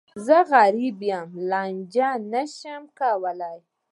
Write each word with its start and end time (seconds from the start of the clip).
زه 0.25 0.37
غریب 0.51 0.97
یم، 1.09 1.29
لانجه 1.49 2.09
نه 2.31 2.43
شم 2.57 2.83
کولای. 2.99 3.59